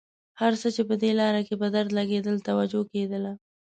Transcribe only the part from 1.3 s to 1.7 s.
کې په